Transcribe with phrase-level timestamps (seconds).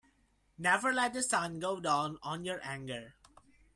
[0.57, 3.13] Never let the sun go down on your anger.